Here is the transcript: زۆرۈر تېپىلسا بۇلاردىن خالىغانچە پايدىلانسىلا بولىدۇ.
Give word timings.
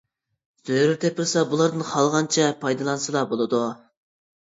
زۆرۈر 0.69 0.95
تېپىلسا 1.03 1.45
بۇلاردىن 1.53 1.87
خالىغانچە 1.91 2.51
پايدىلانسىلا 2.67 3.27
بولىدۇ. 3.37 3.65